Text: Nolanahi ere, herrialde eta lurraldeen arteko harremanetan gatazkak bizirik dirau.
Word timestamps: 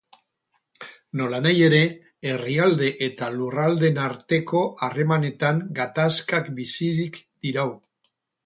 Nolanahi 1.19 1.59
ere, 1.65 1.81
herrialde 2.31 2.89
eta 3.09 3.29
lurraldeen 3.35 4.01
arteko 4.07 4.63
harremanetan 4.89 5.63
gatazkak 5.81 6.53
bizirik 6.63 7.25
dirau. 7.47 7.69